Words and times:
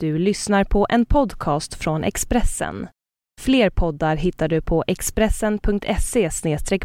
Du 0.00 0.18
lyssnar 0.18 0.64
på 0.64 0.86
en 0.90 1.06
podcast 1.06 1.74
från 1.74 2.04
Expressen. 2.04 2.88
Fler 3.40 3.70
poddar 3.70 4.16
hittar 4.16 4.48
du 4.48 4.60
på 4.62 4.84
expressen.se 4.86 6.30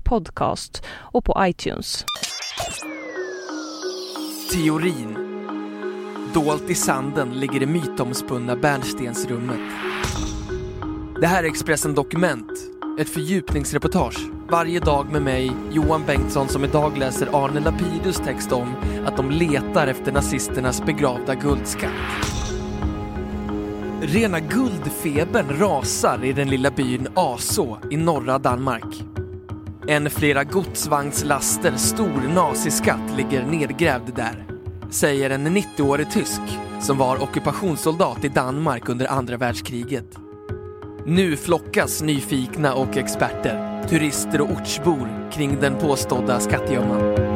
podcast 0.04 0.84
och 0.90 1.26
på 1.26 1.36
iTunes. 1.40 2.06
Teorin. 4.54 5.18
Dolt 6.34 6.70
i 6.70 6.76
sanden 6.76 7.30
ligger 7.40 7.60
det 7.60 7.66
mytomspunna 7.66 8.56
bärnstensrummet. 8.56 9.60
Det 11.22 11.28
här 11.28 11.44
är 11.44 11.48
Expressen 11.48 11.94
Dokument, 11.94 12.52
ett 13.00 13.10
fördjupningsreportage 13.10 14.32
varje 14.52 14.80
dag 14.80 15.12
med 15.12 15.22
mig, 15.22 15.52
Johan 15.72 16.04
Bengtsson, 16.06 16.48
som 16.48 16.64
idag 16.64 16.98
läser 16.98 17.46
Arne 17.46 17.60
Lapidus 17.60 18.18
text 18.18 18.52
om 18.52 18.76
att 19.06 19.18
de 19.18 19.32
letar 19.32 19.88
efter 19.88 20.12
nazisternas 20.12 20.86
begravda 20.86 21.36
guldskatt. 21.36 22.41
Rena 24.04 24.40
guldfebern 24.40 25.46
rasar 25.60 26.24
i 26.24 26.34
den 26.34 26.50
lilla 26.50 26.72
byn 26.72 27.08
Aså 27.16 27.78
i 27.92 27.98
norra 27.98 28.38
Danmark. 28.38 29.04
En 29.88 30.10
flera 30.10 30.44
godsvagnslaster 30.44 31.76
stor 31.76 32.34
naziskatt 32.36 33.18
ligger 33.18 33.46
nedgrävd 33.46 34.16
där, 34.16 34.46
säger 34.90 35.30
en 35.30 35.48
90-årig 35.48 36.12
tysk 36.12 36.42
som 36.82 36.98
var 36.98 37.24
ockupationssoldat 37.24 38.26
i 38.26 38.28
Danmark 38.28 38.90
under 38.90 39.08
andra 39.08 39.38
världskriget. 39.38 40.18
Nu 41.06 41.38
flockas 41.38 42.02
nyfikna 42.02 42.74
och 42.74 42.98
experter, 42.98 43.84
turister 43.88 44.42
och 44.42 44.52
ortsbor 44.52 45.32
kring 45.32 45.58
den 45.62 45.76
påstådda 45.76 46.40
skattgömman. 46.40 47.31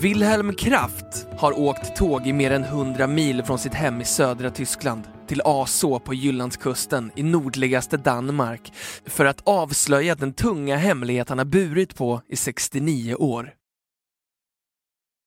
Wilhelm 0.00 0.54
Kraft 0.54 1.26
har 1.38 1.58
åkt 1.58 1.96
tåg 1.96 2.26
i 2.26 2.32
mer 2.32 2.50
än 2.50 2.64
100 2.64 3.06
mil 3.06 3.42
från 3.42 3.58
sitt 3.58 3.74
hem 3.74 4.00
i 4.00 4.04
södra 4.04 4.50
Tyskland 4.50 5.02
till 5.26 5.42
Aså 5.44 6.00
på 6.00 6.14
Jyllandskusten 6.14 7.10
i 7.16 7.22
nordligaste 7.22 7.96
Danmark 7.96 8.72
för 9.06 9.24
att 9.24 9.40
avslöja 9.44 10.14
den 10.14 10.32
tunga 10.32 10.76
hemlighet 10.76 11.28
han 11.28 11.38
har 11.38 11.44
burit 11.44 11.96
på 11.96 12.22
i 12.28 12.36
69 12.36 13.14
år. 13.14 13.54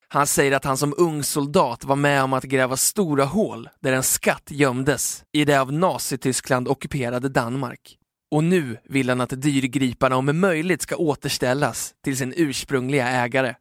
Han 0.07 0.27
säger 0.27 0.51
att 0.51 0.65
han 0.65 0.77
som 0.77 0.93
ung 0.97 1.23
soldat 1.23 1.83
var 1.83 1.95
med 1.95 2.23
om 2.23 2.33
att 2.33 2.43
gräva 2.43 2.77
stora 2.77 3.25
hål 3.25 3.69
där 3.79 3.93
en 3.93 4.03
skatt 4.03 4.51
gömdes 4.51 5.23
i 5.31 5.45
det 5.45 5.61
av 5.61 5.73
Nazityskland 5.73 6.67
ockuperade 6.67 7.29
Danmark. 7.29 7.97
Och 8.31 8.43
nu 8.43 8.77
vill 8.83 9.09
han 9.09 9.21
att 9.21 9.41
dyrgriparna 9.41 10.15
om 10.15 10.39
möjligt 10.39 10.81
ska 10.81 10.95
återställas 10.95 11.93
till 12.03 12.17
sin 12.17 12.33
ursprungliga 12.37 13.07
ägare. 13.07 13.55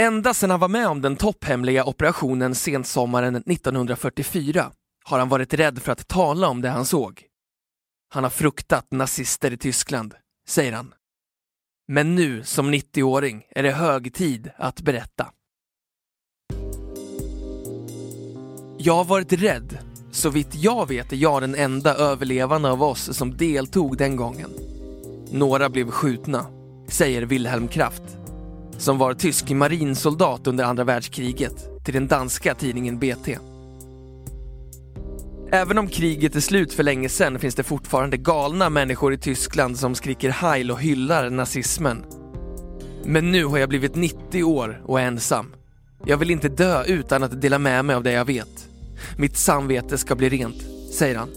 Ända 0.00 0.34
sedan 0.34 0.50
han 0.50 0.60
var 0.60 0.68
med 0.68 0.88
om 0.88 1.00
den 1.00 1.16
topphemliga 1.16 1.84
operationen 1.84 2.54
sensommaren 2.54 3.36
1944 3.36 4.70
har 5.04 5.18
han 5.18 5.28
varit 5.28 5.54
rädd 5.54 5.82
för 5.82 5.92
att 5.92 6.08
tala 6.08 6.48
om 6.48 6.60
det 6.60 6.68
han 6.68 6.86
såg. 6.86 7.22
Han 8.08 8.22
har 8.22 8.30
fruktat 8.30 8.86
nazister 8.90 9.52
i 9.52 9.56
Tyskland, 9.56 10.14
säger 10.48 10.72
han. 10.72 10.94
Men 11.88 12.14
nu 12.14 12.44
som 12.44 12.74
90-åring 12.74 13.46
är 13.50 13.62
det 13.62 13.70
hög 13.70 14.14
tid 14.14 14.50
att 14.56 14.80
berätta. 14.80 15.26
Jag 18.78 18.94
har 18.94 19.04
varit 19.04 19.32
rädd. 19.32 19.78
Så 20.12 20.30
vitt 20.30 20.54
jag 20.54 20.88
vet 20.88 21.12
är 21.12 21.16
jag 21.16 21.42
den 21.42 21.54
enda 21.54 21.94
överlevande 21.94 22.70
av 22.70 22.82
oss 22.82 23.16
som 23.16 23.36
deltog 23.36 23.96
den 23.98 24.16
gången. 24.16 24.50
Några 25.30 25.68
blev 25.68 25.90
skjutna, 25.90 26.46
säger 26.88 27.22
Wilhelm 27.22 27.68
Kraft, 27.68 28.23
som 28.84 28.98
var 28.98 29.14
tysk 29.14 29.50
marinsoldat 29.50 30.46
under 30.46 30.64
andra 30.64 30.84
världskriget 30.84 31.84
till 31.84 31.94
den 31.94 32.06
danska 32.06 32.54
tidningen 32.54 32.98
BT. 32.98 33.38
Även 35.52 35.78
om 35.78 35.88
kriget 35.88 36.36
är 36.36 36.40
slut 36.40 36.72
för 36.72 36.82
länge 36.82 37.08
sedan 37.08 37.38
finns 37.38 37.54
det 37.54 37.62
fortfarande 37.62 38.16
galna 38.16 38.70
människor 38.70 39.14
i 39.14 39.18
Tyskland 39.18 39.78
som 39.78 39.94
skriker 39.94 40.30
heil 40.30 40.70
och 40.70 40.80
hyllar 40.80 41.30
nazismen. 41.30 42.04
Men 43.04 43.32
nu 43.32 43.44
har 43.44 43.58
jag 43.58 43.68
blivit 43.68 43.94
90 43.94 44.44
år 44.44 44.82
och 44.84 45.00
är 45.00 45.04
ensam. 45.04 45.54
Jag 46.06 46.16
vill 46.16 46.30
inte 46.30 46.48
dö 46.48 46.84
utan 46.84 47.22
att 47.22 47.40
dela 47.40 47.58
med 47.58 47.84
mig 47.84 47.96
av 47.96 48.02
det 48.02 48.12
jag 48.12 48.24
vet. 48.24 48.68
Mitt 49.18 49.36
samvete 49.36 49.98
ska 49.98 50.14
bli 50.14 50.28
rent, 50.28 50.62
säger 50.92 51.16
han. 51.16 51.28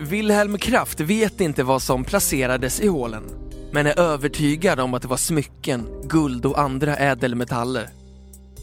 Wilhelm 0.00 0.58
Kraft 0.58 1.00
vet 1.00 1.40
inte 1.40 1.62
vad 1.62 1.82
som 1.82 2.04
placerades 2.04 2.80
i 2.80 2.86
hålen, 2.86 3.41
men 3.72 3.86
är 3.86 3.98
övertygad 3.98 4.80
om 4.80 4.94
att 4.94 5.02
det 5.02 5.08
var 5.08 5.16
smycken, 5.16 5.88
guld 6.02 6.46
och 6.46 6.60
andra 6.60 6.96
ädelmetaller. 6.96 7.88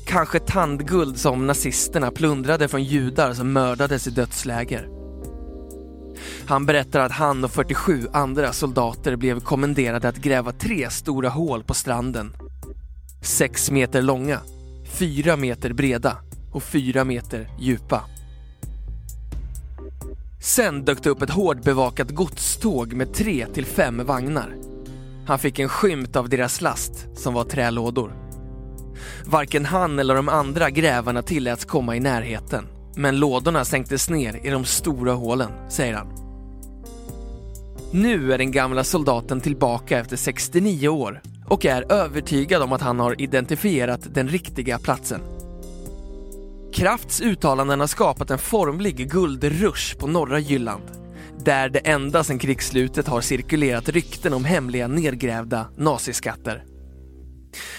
Kanske 0.06 0.40
tandguld 0.40 1.18
som 1.18 1.48
nazisterna 1.48 2.12
plundrade 2.12 2.68
från 2.68 2.84
judar 2.84 3.34
som 3.34 3.54
mördades 3.54 4.08
i 4.08 4.10
dödsläger. 4.10 4.90
Han 6.46 6.66
berättar 6.66 7.00
att 7.00 7.12
han 7.12 7.44
och 7.44 7.52
47 7.52 8.08
andra 8.14 8.54
soldater 8.54 9.16
blev 9.16 9.40
kommenderade 9.40 10.08
att 10.08 10.18
gräva 10.18 10.52
tre 10.52 10.90
stora 10.90 11.30
hål 11.30 11.64
på 11.64 11.74
stranden. 11.74 12.34
Sex 13.22 13.72
meter 13.72 14.02
långa, 14.02 14.40
fyra 14.92 15.36
meter 15.38 15.74
breda 15.74 16.18
och 16.52 16.64
fyra 16.64 17.04
meter 17.04 17.50
djupa. 17.60 18.04
Sen 20.42 20.86
dök 20.86 21.04
det 21.04 21.10
upp 21.10 21.22
ett 21.22 21.30
hårdbevakat 21.30 22.10
godståg 22.10 22.94
med 22.94 23.14
tre 23.14 23.46
till 23.54 23.66
fem 23.66 24.06
vagnar. 24.06 24.59
Han 25.30 25.40
fick 25.40 25.60
en 25.60 25.70
skymt 25.70 26.16
av 26.16 26.30
deras 26.30 26.62
last, 26.62 27.08
som 27.16 27.34
var 27.34 27.44
trälådor. 27.44 28.14
Varken 29.26 29.66
han 29.66 30.00
eller 30.00 30.16
de 30.16 30.30
andra 30.30 30.70
grävarna 30.70 31.22
tilläts 31.22 31.66
komma 31.66 31.96
i 31.96 32.00
närheten. 32.00 32.68
Men 32.96 33.20
lådorna 33.20 33.66
sänktes 33.66 34.10
ner 34.10 34.46
i 34.46 34.50
de 34.50 34.66
stora 34.66 35.14
hålen, 35.14 35.52
säger 35.70 35.94
han. 35.94 36.08
Nu 37.92 38.34
är 38.34 38.38
den 38.38 38.52
gamla 38.52 38.84
soldaten 38.84 39.42
tillbaka 39.42 40.00
efter 40.00 40.18
69 40.18 40.88
år 40.88 41.22
och 41.48 41.66
är 41.66 41.92
övertygad 41.92 42.62
om 42.62 42.74
att 42.74 42.82
han 42.82 43.00
har 43.00 43.22
identifierat 43.22 44.14
den 44.14 44.28
riktiga 44.28 44.80
platsen. 44.80 45.22
Krafts 46.74 47.22
uttalanden 47.22 47.80
har 47.80 47.88
skapat 47.88 48.32
en 48.32 48.40
formlig 48.40 49.12
guldrush 49.12 49.98
på 49.98 50.08
norra 50.08 50.40
Jylland 50.40 50.99
där 51.50 51.70
det 51.70 51.80
ända 51.80 52.24
sedan 52.24 52.40
krigsslutet 52.40 53.08
har 53.08 53.22
cirkulerat 53.22 53.90
rykten 53.90 54.34
om 54.34 54.46
hemliga 54.46 54.88
nedgrävda 54.88 55.66
naziskatter. 55.78 56.64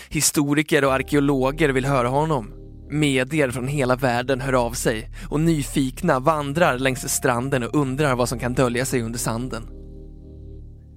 Historiker 0.08 0.84
och 0.84 0.92
arkeologer 0.92 1.69
vill 1.69 1.84
höra 1.84 2.08
honom. 2.08 2.53
Medier 2.91 3.50
från 3.50 3.69
hela 3.69 3.97
världen 3.97 4.41
hör 4.41 4.53
av 4.53 4.72
sig 4.72 5.10
och 5.28 5.41
nyfikna 5.41 6.19
vandrar 6.19 6.78
längs 6.78 7.08
stranden 7.08 7.62
och 7.62 7.75
undrar 7.75 8.16
vad 8.16 8.28
som 8.28 8.38
kan 8.38 8.54
dölja 8.54 8.84
sig 8.84 9.03
under 9.03 9.19
sanden. 9.19 9.69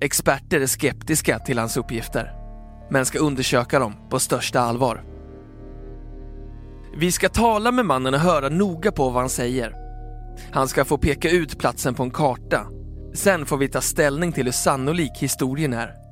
Experter 0.01 0.59
är 0.59 0.67
skeptiska 0.67 1.39
till 1.39 1.59
hans 1.59 1.77
uppgifter, 1.77 2.33
men 2.89 3.05
ska 3.05 3.19
undersöka 3.19 3.79
dem 3.79 3.93
på 4.09 4.19
största 4.19 4.59
allvar. 4.59 5.03
Vi 6.97 7.11
ska 7.11 7.29
tala 7.29 7.71
med 7.71 7.85
mannen 7.85 8.13
och 8.13 8.19
höra 8.19 8.49
noga 8.49 8.91
på 8.91 9.09
vad 9.09 9.21
han 9.21 9.29
säger. 9.29 9.82
Han 10.51 10.67
ska 10.67 10.85
få 10.85 10.97
peka 10.97 11.29
ut 11.29 11.59
platsen 11.59 11.93
på 11.93 12.03
en 12.03 12.11
karta. 12.11 12.67
Sen 13.13 13.45
får 13.45 13.57
vi 13.57 13.67
ta 13.67 13.81
ställning 13.81 14.31
till 14.31 14.45
hur 14.45 14.51
sannolik 14.51 15.11
historien 15.19 15.73
är 15.73 16.03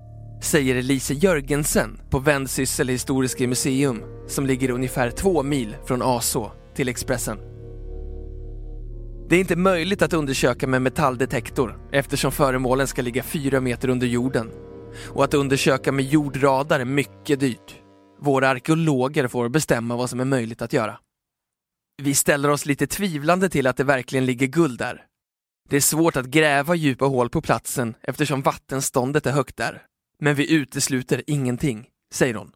säger 0.41 0.75
Elise 0.75 1.13
Jörgensen 1.13 1.99
på 2.09 2.19
Vendsyssel 2.19 2.87
historiska 2.87 3.47
museum 3.47 4.03
som 4.27 4.45
ligger 4.45 4.69
ungefär 4.69 5.11
två 5.11 5.43
mil 5.43 5.75
från 5.85 6.01
Aså 6.01 6.51
till 6.75 6.89
Expressen. 6.89 7.37
Det 9.29 9.35
är 9.35 9.39
inte 9.39 9.55
möjligt 9.55 10.01
att 10.01 10.13
undersöka 10.13 10.67
med 10.67 10.81
metalldetektor 10.81 11.79
eftersom 11.91 12.31
föremålen 12.31 12.87
ska 12.87 13.01
ligga 13.01 13.23
fyra 13.23 13.61
meter 13.61 13.89
under 13.89 14.07
jorden. 14.07 14.51
Och 15.07 15.23
att 15.23 15.33
undersöka 15.33 15.91
med 15.91 16.05
jordradar 16.05 16.79
är 16.79 16.85
mycket 16.85 17.39
dyrt. 17.39 17.75
Våra 18.21 18.49
arkeologer 18.49 19.27
får 19.27 19.49
bestämma 19.49 19.95
vad 19.95 20.09
som 20.09 20.19
är 20.19 20.25
möjligt 20.25 20.61
att 20.61 20.73
göra. 20.73 20.97
Vi 22.01 22.15
ställer 22.15 22.49
oss 22.49 22.65
lite 22.65 22.87
tvivlande 22.87 23.49
till 23.49 23.67
att 23.67 23.77
det 23.77 23.83
verkligen 23.83 24.25
ligger 24.25 24.47
guld 24.47 24.79
där. 24.79 25.05
Det 25.69 25.75
är 25.75 25.81
svårt 25.81 26.15
att 26.15 26.25
gräva 26.25 26.75
djupa 26.75 27.05
hål 27.05 27.29
på 27.29 27.41
platsen 27.41 27.95
eftersom 28.01 28.41
vattenståndet 28.41 29.25
är 29.25 29.31
högt 29.31 29.57
där 29.57 29.85
men 30.21 30.35
vi 30.35 30.53
utesluter 30.53 31.23
ingenting, 31.27 31.89
säger 32.13 32.33
hon. 32.33 32.51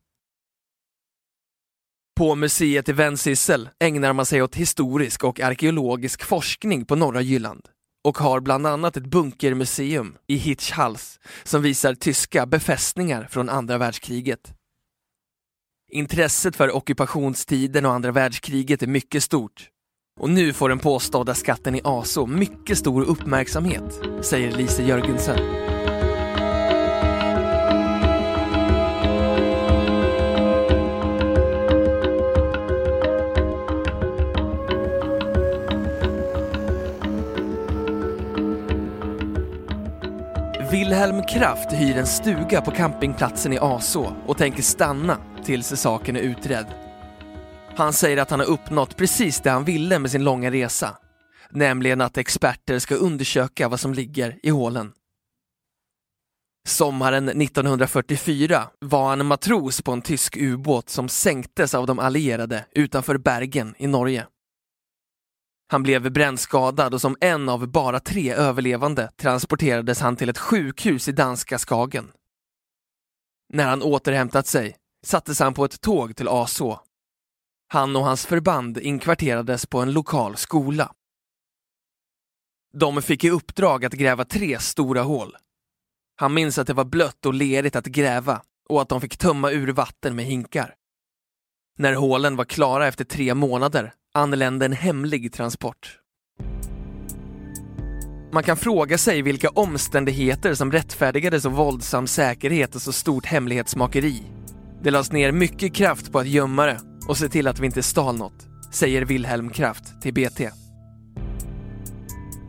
På 2.18 2.36
museet 2.36 2.90
i 2.90 2.92
Vänsyssel 2.92 3.70
ägnar 3.80 4.14
man 4.14 4.26
sig 4.26 4.42
åt 4.42 4.56
historisk 4.56 5.24
och 5.24 5.40
arkeologisk 5.40 6.24
forskning 6.24 6.86
på 6.86 6.96
norra 6.96 7.22
Jylland 7.22 7.70
och 8.04 8.18
har 8.18 8.40
bland 8.40 8.68
annat 8.68 8.98
ett 8.98 9.06
bunkermuseum 9.06 10.18
i 10.28 10.36
Hitchhals 10.36 11.20
som 11.44 11.62
visar 11.62 11.96
tyska 11.96 12.46
befästningar 12.46 13.28
från 13.32 13.50
andra 13.50 13.78
världskriget. 13.78 14.54
Intresset 15.92 16.56
för 16.56 16.76
ockupationstiden 16.76 17.86
och 17.86 17.94
andra 17.94 18.12
världskriget 18.12 18.84
är 18.84 18.88
mycket 18.88 19.24
stort. 19.24 19.70
Och 20.20 20.30
nu 20.30 20.54
får 20.54 20.70
den 20.70 20.80
påstådda 20.80 21.34
skatten 21.34 21.76
i 21.76 21.82
ASO 21.84 22.26
mycket 22.26 22.78
stor 22.78 23.04
uppmärksamhet, 23.04 24.02
säger 24.22 24.52
Lise 24.52 24.84
Jörgensen. 24.84 25.40
Wilhelm 40.72 41.24
Kraft 41.24 41.74
hyr 41.74 41.98
en 41.98 42.08
stuga 42.08 42.62
på 42.62 42.72
campingplatsen 42.72 43.54
i 43.54 43.58
Aså 43.62 44.16
och 44.26 44.38
tänker 44.38 44.64
stanna 44.64 45.18
tills 45.46 45.82
saken 45.82 46.16
är 46.16 46.20
utredd. 46.20 46.66
Han 47.76 47.94
säger 47.94 48.18
att 48.18 48.30
han 48.30 48.40
har 48.40 48.48
uppnått 48.48 48.98
precis 48.98 49.42
det 49.42 49.50
han 49.50 49.64
ville 49.64 50.00
med 50.00 50.12
sin 50.12 50.24
långa 50.24 50.52
resa. 50.52 50.98
Nämligen 51.50 52.02
att 52.02 52.18
experter 52.18 52.80
ska 52.80 52.96
undersöka 52.96 53.70
vad 53.70 53.80
som 53.80 53.94
ligger 53.94 54.40
i 54.44 54.50
hålen. 54.50 54.92
Sommaren 56.68 57.30
1944 57.30 58.68
var 58.80 59.10
han 59.10 59.26
matros 59.26 59.82
på 59.82 59.92
en 59.92 60.02
tysk 60.02 60.38
ubåt 60.38 60.90
som 60.90 61.10
sänktes 61.10 61.74
av 61.74 61.88
de 61.88 62.00
allierade 62.00 62.66
utanför 62.72 63.18
Bergen 63.18 63.76
i 63.78 63.88
Norge. 63.88 64.28
Han 65.68 65.84
blev 65.84 66.12
brännskadad 66.12 66.94
och 66.94 67.02
som 67.02 67.18
en 67.22 67.50
av 67.50 67.68
bara 67.68 68.00
tre 68.00 68.34
överlevande 68.34 69.10
transporterades 69.18 70.00
han 70.00 70.16
till 70.16 70.30
ett 70.30 70.38
sjukhus 70.38 71.08
i 71.08 71.12
danska 71.12 71.60
Skagen. 71.60 72.12
När 73.54 73.68
han 73.68 73.82
återhämtat 73.82 74.48
sig 74.48 74.76
sattes 75.06 75.40
han 75.40 75.54
på 75.54 75.66
ett 75.66 75.82
tåg 75.82 76.16
till 76.16 76.28
Aså. 76.28 76.80
Han 77.68 77.96
och 77.96 78.04
hans 78.04 78.26
förband 78.26 78.78
inkvarterades 78.78 79.66
på 79.66 79.80
en 79.80 79.94
lokal 79.94 80.38
skola. 80.38 80.94
De 82.74 83.02
fick 83.02 83.24
i 83.24 83.30
uppdrag 83.30 83.86
att 83.86 83.94
gräva 83.94 84.26
tre 84.26 84.60
stora 84.60 85.02
hål. 85.02 85.36
Han 86.16 86.34
minns 86.34 86.58
att 86.58 86.68
det 86.68 86.74
var 86.74 86.86
blött 86.86 87.26
och 87.26 87.34
lerigt 87.34 87.76
att 87.76 87.86
gräva 87.86 88.42
och 88.70 88.82
att 88.82 88.90
de 88.90 89.02
fick 89.02 89.18
tömma 89.18 89.52
ur 89.52 89.68
vatten 89.68 90.16
med 90.16 90.26
hinkar. 90.26 90.76
När 91.78 91.94
hålen 91.94 92.36
var 92.36 92.46
klara 92.46 92.88
efter 92.88 93.06
tre 93.06 93.34
månader 93.34 93.94
anlände 94.14 94.66
en 94.66 94.74
hemlig 94.74 95.34
transport. 95.34 96.00
Man 98.32 98.44
kan 98.44 98.58
fråga 98.58 98.98
sig 98.98 99.22
vilka 99.22 99.50
omständigheter 99.50 100.54
som 100.54 100.72
rättfärdigade 100.72 101.42
så 101.42 101.50
våldsam 101.50 102.08
säkerhet 102.08 102.76
och 102.76 102.82
så 102.82 102.92
stort 102.92 103.26
hemlighetsmakeri. 103.26 104.35
Det 104.86 104.92
lades 104.92 105.12
ner 105.12 105.32
mycket 105.32 105.74
kraft 105.74 106.12
på 106.12 106.20
att 106.20 106.28
gömma 106.28 106.66
det 106.66 106.80
och 107.08 107.18
se 107.18 107.30
till 107.30 107.48
att 107.48 107.60
vi 107.60 107.66
inte 107.66 107.84
stal 107.84 108.18
något, 108.18 108.48
säger 108.72 109.06
Wilhelm 109.06 109.50
Kraft 109.50 110.02
till 110.02 110.14
BT. 110.14 110.50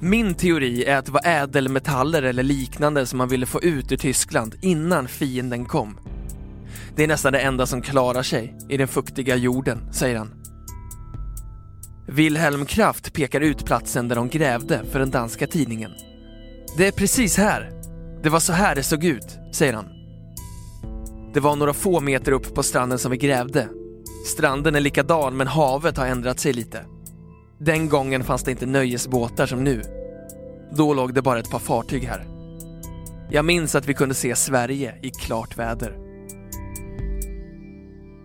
Min 0.00 0.35
teori 0.35 0.85
är 0.85 0.97
att 0.97 1.06
det 1.06 1.12
var 1.12 1.27
ädelmetaller 1.27 2.23
eller 2.23 2.43
liknande 2.43 3.06
som 3.06 3.19
man 3.19 3.29
ville 3.29 3.47
få 3.47 3.62
ut 3.62 3.93
ur 3.93 3.97
Tyskland 3.97 4.55
innan 4.62 5.09
fienden 5.09 5.65
kom. 5.65 5.99
Det 6.97 7.05
är 7.05 7.09
nästan 7.09 7.33
det 7.33 7.41
enda 7.41 7.67
som 7.67 7.83
klarar 7.83 8.23
sig 8.23 8.59
i 8.69 8.77
den 8.77 8.88
fuktiga 8.88 9.37
jorden, 9.37 9.93
säger 9.93 10.17
han. 10.17 10.35
Wilhelm 12.09 12.67
Kraft 12.67 13.12
pekar 13.12 13.41
ut 13.41 13.65
platsen 13.65 14.09
där 14.09 14.17
de 14.17 14.29
grävde 14.29 14.85
för 14.93 14.99
den 14.99 15.11
danska 15.11 15.47
tidningen. 15.47 15.91
Det 16.77 16.87
är 16.87 16.93
precis 16.93 17.37
här. 17.37 17.71
Det 18.23 18.29
var 18.29 18.41
så 18.41 18.53
här 18.53 18.75
det 18.75 18.83
såg 18.83 19.05
ut, 19.05 19.38
säger 19.53 19.73
han. 19.73 19.96
Det 21.37 21.41
var 21.41 21.56
några 21.56 21.73
få 21.73 22.00
meter 22.00 22.33
upp 22.33 22.55
på 22.55 22.62
stranden 22.62 22.99
som 22.99 23.11
vi 23.11 23.17
grävde. 23.17 23.69
Stranden 24.27 24.75
är 24.75 24.81
likadan 24.81 25.37
men 25.37 25.47
havet 25.47 25.97
har 25.97 26.06
ändrat 26.06 26.41
sig 26.41 26.53
lite. 26.53 26.85
Den 27.59 27.88
gången 27.88 28.25
fanns 28.25 28.43
det 28.43 28.50
inte 28.50 28.67
nöjesbåtar 28.67 29.47
som 29.47 29.65
nu. 29.65 29.83
Då 30.77 30.94
låg 30.94 31.15
det 31.15 31.23
bara 31.23 31.38
ett 31.38 31.50
par 31.50 31.59
fartyg 31.59 32.05
här. 32.05 32.27
Jag 33.31 33.44
minns 33.44 33.75
att 33.75 33.88
vi 33.88 33.94
kunde 33.94 34.15
se 34.15 34.37
Sverige 34.37 34.94
i 35.03 35.11
klart 35.11 35.59
väder. 35.59 35.99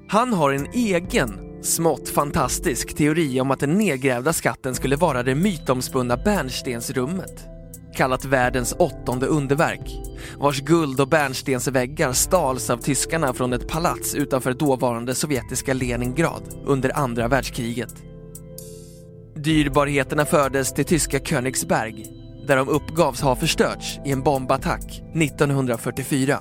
Han 0.10 0.34
har 0.34 0.52
en 0.52 0.68
egen, 0.74 1.64
smått 1.64 2.10
fantastisk 2.10 2.96
teori 2.96 3.42
om 3.42 3.52
att 3.52 3.60
den 3.60 3.78
nedgrävda 3.78 4.34
skatten 4.34 4.76
skulle 4.76 4.96
vara 4.96 5.24
det 5.24 5.36
mytomspunna 5.36 6.18
bärnstensrummet 6.18 7.51
kallat 8.02 8.26
världens 8.26 8.76
åttonde 8.80 9.26
underverk, 9.26 10.02
vars 10.38 10.62
guld 10.62 11.02
och 11.02 11.08
bärnstensväggar 11.08 12.14
stals 12.14 12.70
av 12.70 12.78
tyskarna 12.78 13.34
från 13.34 13.54
ett 13.54 13.68
palats 13.68 14.16
utanför 14.16 14.54
dåvarande 14.54 15.16
sovjetiska 15.16 15.74
Leningrad 15.74 16.42
under 16.66 16.98
andra 16.98 17.28
världskriget. 17.28 17.96
Dyrbarheterna 19.36 20.26
fördes 20.26 20.74
till 20.74 20.86
tyska 20.86 21.20
Königsberg 21.20 22.06
där 22.48 22.58
de 22.58 22.70
uppgavs 22.70 23.22
ha 23.22 23.36
förstörts 23.36 24.00
i 24.06 24.12
en 24.12 24.22
bombattack 24.22 25.02
1944. 25.16 26.40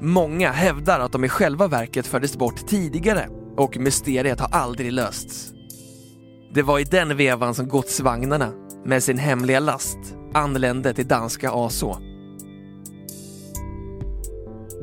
Många 0.00 0.52
hävdar 0.52 1.00
att 1.00 1.12
de 1.12 1.24
i 1.24 1.28
själva 1.28 1.68
verket 1.68 2.06
fördes 2.06 2.36
bort 2.36 2.68
tidigare 2.68 3.28
och 3.56 3.76
mysteriet 3.76 4.40
har 4.40 4.48
aldrig 4.48 4.92
lösts. 4.92 5.52
Det 6.54 6.62
var 6.62 6.78
i 6.78 6.84
den 6.84 7.16
vevan 7.16 7.54
som 7.54 7.68
godsvagnarna 7.68 8.52
med 8.84 9.02
sin 9.02 9.18
hemliga 9.18 9.60
last 9.60 9.98
anlände 10.36 10.94
till 10.94 11.08
danska 11.08 11.50
Aså. 11.52 11.98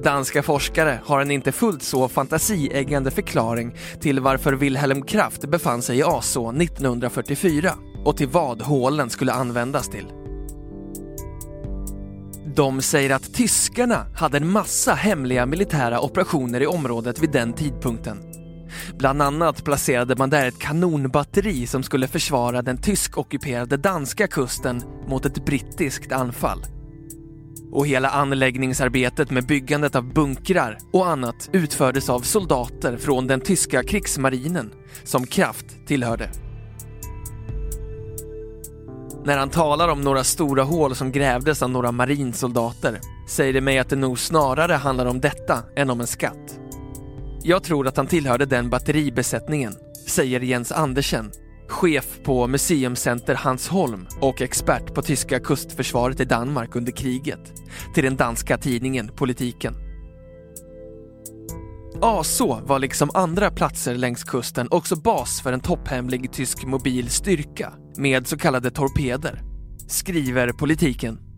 Danska 0.04 0.44
forskare 0.44 1.00
har 1.06 1.22
en 1.22 1.32
inte 1.32 1.52
fullt 1.52 1.84
så 1.84 2.10
fantasieggande 2.10 3.12
förklaring 3.12 3.76
till 4.00 4.20
varför 4.20 4.54
Wilhelm 4.54 5.02
Kraft 5.02 5.50
befann 5.50 5.82
sig 5.82 5.98
i 5.98 6.04
Aså 6.04 6.50
1944 6.50 7.72
och 8.06 8.18
till 8.18 8.28
vad 8.28 8.62
hålen 8.62 9.10
skulle 9.10 9.34
användas 9.34 9.90
till. 9.90 10.08
De 12.56 12.82
säger 12.82 13.10
att 13.10 13.34
tyskarna 13.34 14.06
hade 14.16 14.38
en 14.38 14.52
massa 14.52 14.94
hemliga 14.94 15.46
militära 15.46 16.02
operationer 16.02 16.62
i 16.62 16.68
området 16.68 17.20
vid 17.20 17.32
den 17.32 17.54
tidpunkten. 17.54 18.33
Bland 18.98 19.22
annat 19.22 19.64
placerade 19.64 20.16
man 20.16 20.30
där 20.30 20.48
ett 20.48 20.60
kanonbatteri 20.60 21.68
som 21.68 21.84
skulle 21.84 22.08
försvara 22.08 22.62
den 22.62 22.78
tyskockuperade 22.78 23.78
danska 23.78 24.28
kusten 24.28 24.84
mot 25.08 25.26
ett 25.26 25.46
brittiskt 25.46 26.12
anfall. 26.12 26.66
Och 27.72 27.88
hela 27.88 28.10
anläggningsarbetet 28.10 29.32
med 29.32 29.46
byggandet 29.46 29.96
av 29.96 30.14
bunkrar 30.14 30.78
och 30.94 31.08
annat 31.08 31.50
utfördes 31.54 32.10
av 32.10 32.20
soldater 32.20 32.98
från 32.98 33.28
den 33.28 33.42
tyska 33.42 33.84
krigsmarinen 33.84 34.72
som 35.04 35.28
Kraft 35.28 35.66
tillhörde. 35.88 36.30
När 39.26 39.38
han 39.38 39.50
talar 39.50 39.88
om 39.88 40.02
några 40.02 40.24
stora 40.24 40.64
hål 40.64 40.96
som 40.96 41.12
grävdes 41.12 41.62
av 41.62 41.70
några 41.70 41.92
marinsoldater 41.92 43.00
säger 43.28 43.54
det 43.54 43.62
mig 43.62 43.80
att 43.80 43.90
det 43.90 43.96
nog 43.96 44.20
snarare 44.20 44.74
handlar 44.74 45.06
om 45.06 45.22
detta 45.22 45.64
än 45.76 45.90
om 45.90 46.02
en 46.02 46.08
skatt. 46.08 46.60
Jag 47.46 47.64
tror 47.64 47.88
att 47.88 47.98
han 47.98 48.08
tillhörde 48.08 48.46
den 48.46 48.70
batteribesättningen, 48.70 49.74
säger 50.08 50.40
Jens 50.40 50.72
Andersen, 50.72 51.32
chef 51.68 52.20
på 52.24 52.48
Museumcenter 52.48 53.36
Hansholm 53.36 54.08
och 54.22 54.42
expert 54.42 54.94
på 54.94 55.02
tyska 55.02 55.40
kustförsvaret 55.40 56.20
i 56.20 56.26
Danmark 56.26 56.76
under 56.76 56.92
kriget, 56.92 57.54
till 57.94 58.04
den 58.04 58.16
danska 58.16 58.58
tidningen 58.58 59.12
Politiken. 59.16 59.74
Aså 62.02 62.62
var 62.66 62.80
liksom 62.80 63.10
andra 63.14 63.52
platser 63.52 63.96
längs 63.96 64.24
kusten 64.24 64.68
också 64.72 64.96
bas 64.96 65.42
för 65.42 65.54
en 65.54 65.60
topphemlig 65.60 66.32
tysk 66.32 66.66
mobil 66.66 67.10
styrka 67.10 67.74
med 67.98 68.28
så 68.28 68.38
kallade 68.38 68.72
torpeder, 68.72 69.42
skriver 69.88 70.52
Politiken. 70.52 71.33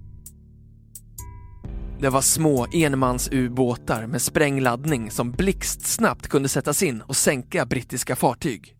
Det 1.99 2.09
var 2.09 2.21
små 2.21 2.67
enmansubåtar 2.71 4.07
med 4.07 4.21
sprängladdning 4.21 5.11
som 5.11 5.31
blixtsnabbt 5.31 6.27
kunde 6.27 6.49
sättas 6.49 6.83
in 6.83 7.01
och 7.01 7.15
sänka 7.15 7.65
brittiska 7.65 8.15
fartyg. 8.15 8.75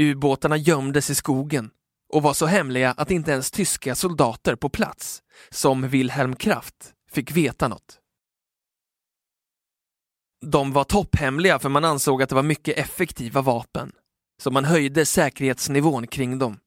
Ubåtarna 0.00 0.56
gömdes 0.56 1.10
i 1.10 1.14
skogen 1.14 1.70
och 2.12 2.22
var 2.22 2.34
så 2.34 2.46
hemliga 2.46 2.90
att 2.90 3.10
inte 3.10 3.32
ens 3.32 3.50
tyska 3.50 3.94
soldater 3.94 4.56
på 4.56 4.68
plats, 4.68 5.22
som 5.50 5.88
Wilhelm 5.88 6.36
Kraft, 6.36 6.92
fick 7.12 7.32
veta 7.32 7.68
något. 7.68 7.98
De 10.46 10.72
var 10.72 10.84
topphemliga 10.84 11.58
för 11.58 11.68
man 11.68 11.84
ansåg 11.84 12.22
att 12.22 12.28
det 12.28 12.34
var 12.34 12.42
mycket 12.42 12.78
effektiva 12.78 13.42
vapen, 13.42 13.92
så 14.42 14.50
man 14.50 14.64
höjde 14.64 15.06
säkerhetsnivån 15.06 16.06
kring 16.06 16.38
dem. 16.38 16.58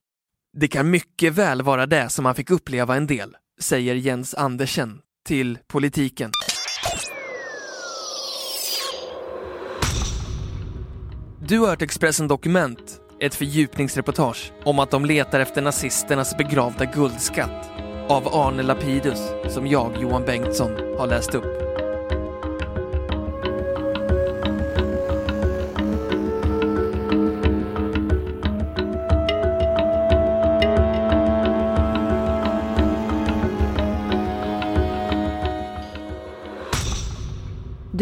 Det 0.57 0.67
kan 0.67 0.89
mycket 0.89 1.33
väl 1.33 1.61
vara 1.61 1.85
det 1.85 2.09
som 2.09 2.23
man 2.23 2.35
fick 2.35 2.49
uppleva 2.49 2.95
en 2.95 3.07
del, 3.07 3.35
säger 3.59 3.95
Jens 3.95 4.35
Andersen 4.35 4.99
till 5.27 5.57
politiken. 5.67 6.31
Du 11.47 11.59
har 11.59 11.67
hört 11.67 11.81
Expressen 11.81 12.27
Dokument, 12.27 12.99
ett 13.19 13.35
fördjupningsreportage 13.35 14.53
om 14.65 14.79
att 14.79 14.91
de 14.91 15.05
letar 15.05 15.39
efter 15.39 15.61
nazisternas 15.61 16.37
begravda 16.37 16.85
guldskatt 16.85 17.69
av 18.09 18.27
Arne 18.27 18.63
Lapidus 18.63 19.19
som 19.49 19.67
jag, 19.67 20.01
Johan 20.01 20.25
Bengtsson, 20.25 20.71
har 20.71 21.07
läst 21.07 21.35
upp. 21.35 21.72